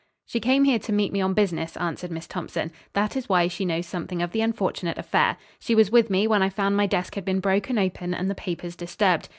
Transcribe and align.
"She 0.25 0.39
came 0.39 0.63
here 0.63 0.79
to 0.79 0.91
meet 0.91 1.13
me 1.13 1.21
on 1.21 1.35
business," 1.35 1.77
answered 1.77 2.09
Miss 2.09 2.25
Thompson. 2.25 2.71
"That 2.93 3.15
is 3.15 3.29
why 3.29 3.47
she 3.47 3.65
knows 3.65 3.85
something 3.85 4.19
of 4.23 4.31
the 4.31 4.41
unfortunate 4.41 4.97
affair. 4.97 5.37
She 5.59 5.75
was 5.75 5.91
with 5.91 6.09
me 6.09 6.25
when 6.25 6.41
I 6.41 6.49
found 6.49 6.75
my 6.75 6.87
desk 6.87 7.13
had 7.13 7.23
been 7.23 7.39
broken 7.39 7.77
open 7.77 8.15
and 8.15 8.27
the 8.27 8.33
papers 8.33 8.75
disturbed. 8.75 9.29